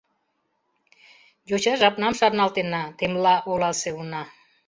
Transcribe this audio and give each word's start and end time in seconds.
Йоча 1.49 1.73
жапнам 1.81 2.13
шарналтена,— 2.19 2.83
темла 2.97 3.35
оласе 3.51 3.89
уна. 3.99 4.23